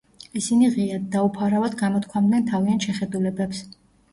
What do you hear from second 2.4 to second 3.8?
თავიანთ შეხედულებებს.